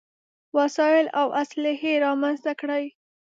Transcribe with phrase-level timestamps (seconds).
[0.57, 2.83] وسايل او اسلحې رامنځته کړې.